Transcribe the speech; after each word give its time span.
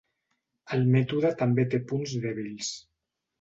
El 0.77 0.87
mètode 0.95 1.31
també 1.41 1.67
té 1.75 1.81
punts 1.93 2.17
dèbils. 2.25 2.73